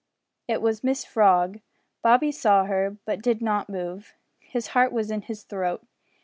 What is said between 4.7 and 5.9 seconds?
was in his throat!